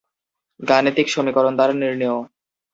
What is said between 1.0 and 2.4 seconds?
সমীকরণ দ্বারা নির্ণেয়।